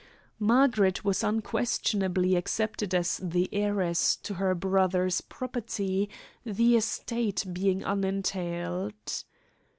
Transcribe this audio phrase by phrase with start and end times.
[0.39, 6.09] Margaret was unquestionably accepted as the heiress to her brother's property,
[6.43, 9.23] the estate being unentailed.